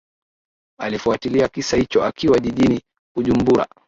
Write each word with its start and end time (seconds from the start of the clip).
alifuatilia 0.77 1.47
kisa 1.47 1.77
hicho 1.77 2.03
akiwa 2.03 2.39
jijini 2.39 2.81
bujumbura 3.15 3.67